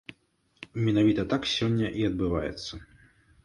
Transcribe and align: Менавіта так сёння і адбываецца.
Менавіта 0.87 1.27
так 1.35 1.47
сёння 1.55 1.95
і 2.03 2.09
адбываецца. 2.11 2.85